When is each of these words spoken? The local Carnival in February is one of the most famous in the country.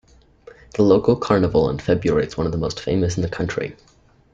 The 0.73 0.81
local 0.81 1.15
Carnival 1.15 1.69
in 1.69 1.77
February 1.77 2.25
is 2.25 2.35
one 2.35 2.47
of 2.47 2.51
the 2.51 2.57
most 2.57 2.79
famous 2.79 3.17
in 3.17 3.21
the 3.21 3.29
country. 3.29 3.75